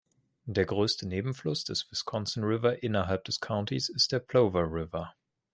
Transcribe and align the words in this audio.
Der 0.45 0.65
größte 0.65 1.07
Nebenfluss 1.07 1.63
des 1.63 1.91
Wisconsin 1.91 2.43
River 2.43 2.81
innerhalb 2.81 3.23
des 3.25 3.39
Countys 3.39 3.87
ist 3.87 4.11
der 4.11 4.17
Plover 4.19 4.63
River. 4.63 5.13